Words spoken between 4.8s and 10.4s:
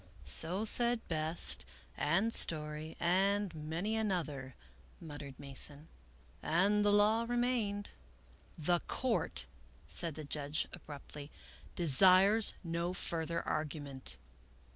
muttered Mason," and the law remained."" The Court," said the